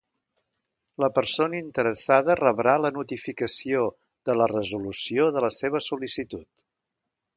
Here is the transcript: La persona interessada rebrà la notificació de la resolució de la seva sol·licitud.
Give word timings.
La 1.03 1.09
persona 1.17 1.59
interessada 1.63 2.37
rebrà 2.39 2.75
la 2.85 2.91
notificació 2.97 3.83
de 4.31 4.37
la 4.41 4.49
resolució 4.53 5.29
de 5.37 5.45
la 5.47 5.53
seva 5.61 5.83
sol·licitud. 5.91 6.49